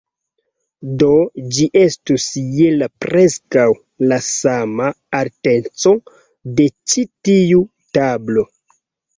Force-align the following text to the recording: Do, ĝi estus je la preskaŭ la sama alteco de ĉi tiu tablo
Do, 1.01 1.09
ĝi 1.57 1.65
estus 1.81 2.25
je 2.61 2.71
la 2.77 2.87
preskaŭ 3.05 3.67
la 4.13 4.19
sama 4.29 4.89
alteco 5.21 5.95
de 6.59 6.69
ĉi 6.95 7.07
tiu 7.31 7.63
tablo 8.01 8.49